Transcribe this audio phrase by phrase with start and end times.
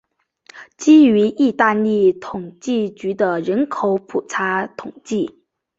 [0.77, 5.43] 基于意大利统计局的人口普查统计。